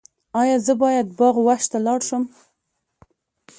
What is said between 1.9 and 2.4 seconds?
شم؟